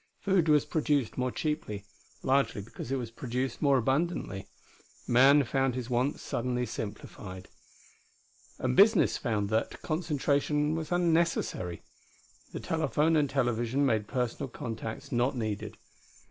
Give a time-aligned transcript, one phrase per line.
[0.19, 1.85] Food was produced more cheaply,
[2.23, 4.47] largely because it was produced more abundantly.
[5.07, 7.49] Man found his wants suddenly simplified.
[8.57, 11.83] And business found that concentration was unnecessary.
[12.51, 15.77] The telephone and television made personal contacts not needed.